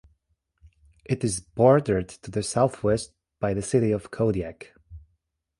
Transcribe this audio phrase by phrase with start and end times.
[1.05, 4.73] It is bordered to the southwest by the city of Kodiak.